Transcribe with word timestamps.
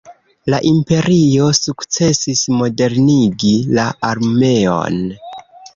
La 0.53 0.59
Imperio 0.69 1.49
sukcesis 1.59 2.43
modernigi 2.63 3.55
la 3.79 3.89
armeon. 4.13 5.03